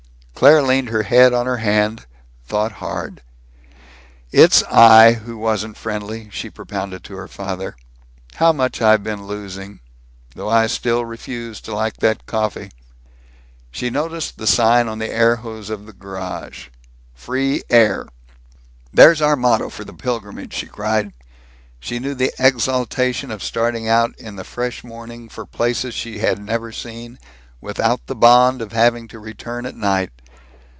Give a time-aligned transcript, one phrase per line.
[0.33, 2.07] Claire leaned her head on her hand,
[2.47, 3.21] thought hard.
[4.31, 7.75] "It's I who wasn't friendly," she propounded to her father.
[8.33, 9.81] "How much I've been losing.
[10.33, 12.71] Though I still refuse to like that coffee!"
[13.69, 16.69] She noticed the sign on the air hose of the garage
[17.13, 18.07] "Free Air."
[18.91, 21.13] "There's our motto for the pilgrimage!" she cried.
[21.79, 26.43] She knew the exaltation of starting out in the fresh morning for places she had
[26.43, 27.19] never seen,
[27.61, 30.09] without the bond of having to return at night.